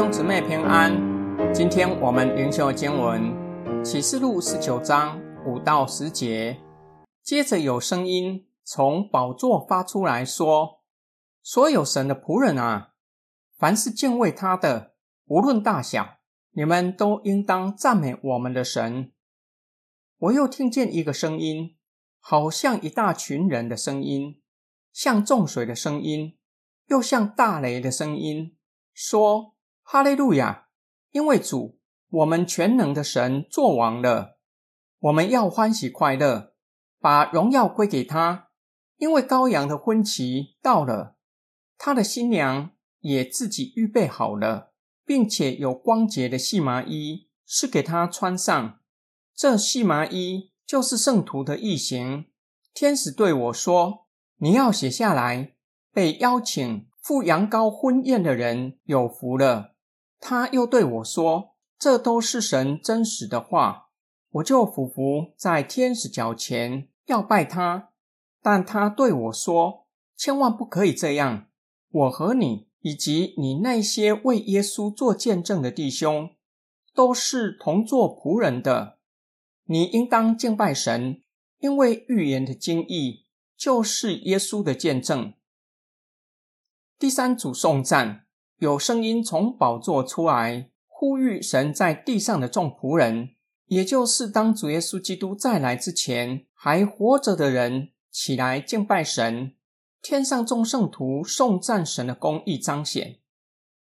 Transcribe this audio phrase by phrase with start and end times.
[0.00, 0.96] 兄姊妹平安，
[1.52, 6.58] 今天我们灵修经文启示录十九章五到十节。
[7.22, 10.80] 接着有声音从宝座发出来说
[11.44, 12.94] ：“所有神的仆人啊，
[13.58, 14.94] 凡是敬畏他的，
[15.26, 16.16] 无论大小，
[16.52, 19.12] 你们都应当赞美我们的神。”
[20.16, 21.76] 我又听见一个声音，
[22.20, 24.40] 好像一大群人的声音，
[24.94, 26.38] 像众水的声音，
[26.86, 28.56] 又像大雷的声音。
[28.94, 29.56] 说
[29.92, 30.68] 哈利路亚！
[31.10, 31.80] 因为主，
[32.10, 34.38] 我们全能的神做王了，
[35.00, 36.52] 我们要欢喜快乐，
[37.00, 38.50] 把荣耀归给他。
[38.98, 41.16] 因为羔羊的婚期到了，
[41.76, 44.70] 他的新娘也自己预备好了，
[45.04, 48.78] 并且有光洁的细麻衣是给他穿上。
[49.34, 52.26] 这细麻衣就是圣徒的异形。
[52.72, 54.06] 天使对我说
[54.38, 55.56] ：“你要写下来，
[55.92, 59.69] 被邀请。”赴羊羔婚宴的人有福了。
[60.20, 63.88] 他又对我说：“这都是神真实的话。”
[64.32, 67.88] 我就俯伏在天使脚前要拜他。
[68.42, 71.48] 但他对我说：“千万不可以这样！
[71.90, 76.36] 我和你以及你那些为耶稣做见证的弟兄，
[76.94, 78.98] 都是同做仆人的。
[79.64, 81.22] 你应当敬拜神，
[81.58, 83.26] 因为预言的经义
[83.56, 85.34] 就是耶稣的见证。”
[86.98, 88.26] 第三组颂赞，
[88.60, 93.30] 有声音从宝座出来，呼吁神在地上的众仆人，
[93.68, 99.54] 也就是当主耶稣基督再来之前还活着的人，起来敬拜神。
[100.02, 103.20] 天上众圣徒颂赞神的公义彰显，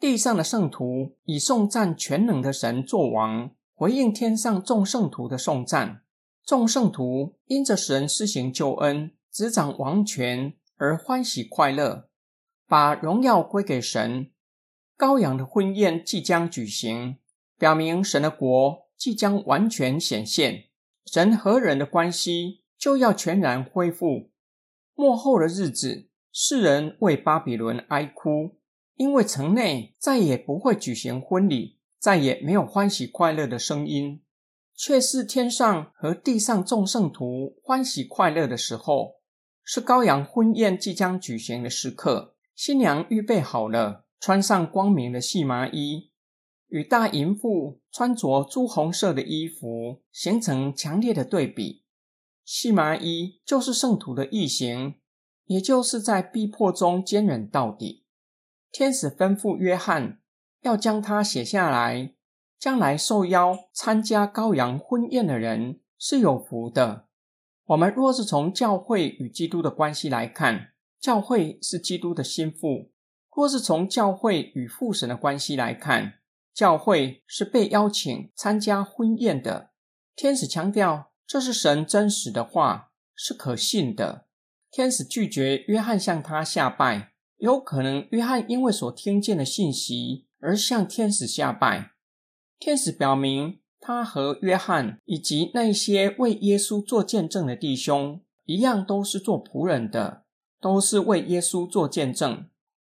[0.00, 6.00] 地上的圣徒以颂赞全能的神作王，回应天上众圣徒的颂赞。
[6.42, 12.08] 众圣徒因着神施行救恩，执掌王权而欢喜快乐。
[12.66, 14.30] 把荣耀归给神，
[14.96, 17.18] 羔羊的婚宴即将举行，
[17.58, 20.64] 表明神的国即将完全显现，
[21.06, 24.30] 神和人的关系就要全然恢复。
[24.94, 28.56] 末后的日子，世人为巴比伦哀哭，
[28.94, 34.22] 因为城内再也不会举行婚礼，再也没有欢喜快乐的声音，
[34.76, 39.16] 却是天上和地上众圣徒欢喜快乐的时候，
[39.64, 42.36] 是羔羊婚宴即将举行的时刻。
[42.54, 46.10] 新娘预备好了，穿上光明的细麻衣，
[46.68, 51.84] 与大淫妇穿着朱红色的衣服形成强烈的对比。
[52.42, 54.94] 细麻衣就是圣徒的异形，
[55.44, 58.06] 也就是在逼迫中坚忍到底。
[58.72, 60.22] 天使吩咐约翰
[60.62, 62.14] 要将它写下来，
[62.58, 67.08] 将来受邀参加羔羊婚宴的人是有福的。
[67.66, 72.90] 我们若是从教会与基督的关系来看，教会是基督的心腹。
[73.34, 76.14] 若是从教会与父神的关系来看，
[76.52, 79.70] 教会是被邀请参加婚宴的。
[80.14, 84.26] 天使强调这是神真实的话，是可信的。
[84.70, 91.92] 天使拒绝约翰向他下拜，有可能约翰因为所听见的信息而向天使下拜。
[92.58, 100.22] 天使表明他和约翰以及那些为耶稣做见证的弟兄一样，都是做仆人的。
[100.60, 102.48] 都是为耶稣做见证。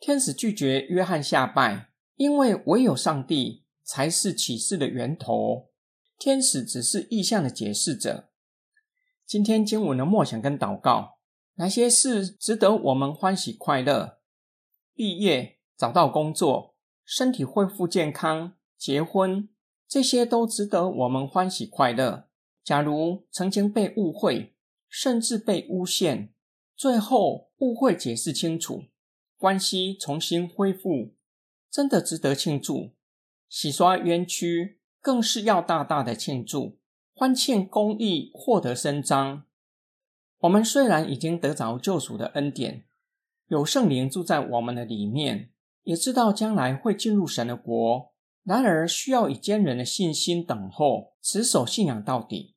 [0.00, 5.68] 天使拒绝约翰下拜，因为唯有上帝才是启示的源头，
[6.18, 8.30] 天使只是意象的解释者。
[9.26, 11.18] 今天经文的默想跟祷告，
[11.56, 14.20] 哪些事值得我们欢喜快乐？
[14.94, 16.74] 毕业、找到工作、
[17.04, 19.50] 身体恢复健康、结婚，
[19.86, 22.24] 这些都值得我们欢喜快乐。
[22.64, 24.54] 假如曾经被误会，
[24.88, 26.32] 甚至被诬陷。
[26.74, 28.84] 最后误会解释清楚，
[29.40, 31.14] 关系重新恢复，
[31.70, 32.90] 真的值得庆祝。
[33.48, 36.78] 洗刷冤屈更是要大大的庆祝，
[37.14, 39.44] 欢庆公义获得伸张。
[40.40, 42.84] 我们虽然已经得着救赎的恩典，
[43.46, 45.50] 有圣灵住在我们的里面，
[45.84, 48.12] 也知道将来会进入神的国，
[48.44, 52.56] 然而需要以坚韧的信心等候，持守信仰到底。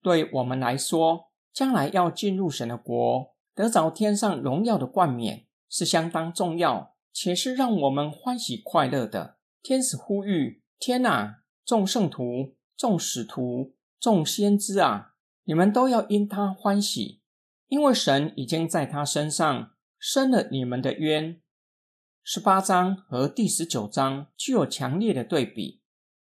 [0.00, 3.32] 对我们来说，将来要进入神的国。
[3.54, 9.38] 得着天上荣耀的冠冕是相当重要，且是让我们欢喜快乐的。
[9.62, 15.14] 天使呼吁：天啊，众圣徒、众使徒、众先知啊，
[15.44, 17.22] 你们都要因他欢喜，
[17.68, 21.40] 因为神已经在他身上伸了你们的冤。
[22.22, 25.80] 十八章和第十九章具有强烈的对比。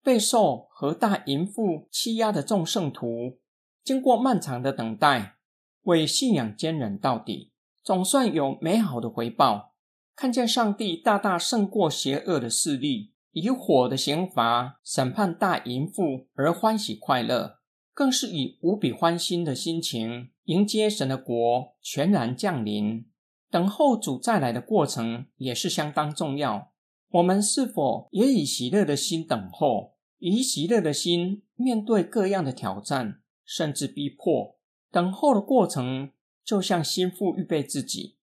[0.02, 3.40] 备受和大淫妇欺压的众圣徒，
[3.84, 5.36] 经过漫长的等待。
[5.84, 7.52] 为信仰坚忍到底，
[7.88, 9.74] 总算有美好的回报。
[10.14, 17.60] 看见上帝大大胜过邪恶的势力，以火的刑罚审判大淫妇而欢喜快乐，
[17.94, 23.06] 更是以无比欢欣的心情迎接神的国全然降临。
[23.50, 26.74] 等候主再来的过程也是相当重要。
[27.12, 34.58] 我们是否也以喜乐的心等候，以喜乐的心面对各样的挑战，甚至逼迫？
[34.92, 36.12] 等候的过程
[36.48, 38.16] 就像心腹预备自己，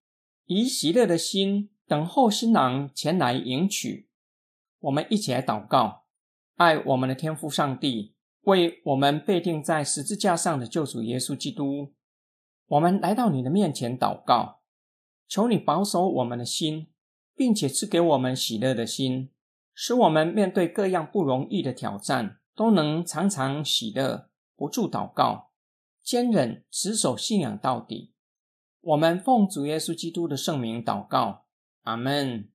[0.47, 4.09] 以喜乐的心等候新郎前来迎娶。
[4.81, 6.07] 我们一起来祷告，
[6.55, 11.93] 爱我们的天父上帝，为我们被钉在十字架上的救主耶稣基督。
[12.69, 14.63] 我们来到你的面前祷告，
[15.29, 16.89] 求你保守我们的心。
[17.37, 19.31] 并且赐给我们喜乐的心，
[19.75, 25.51] 使我们面对各样不容易的挑战，都能常常喜乐，不住祷告，
[26.01, 28.14] 坚忍持守信仰到底。
[28.85, 31.45] 我们奉主耶稣基督的圣名祷告，
[31.85, 32.49] 阿门。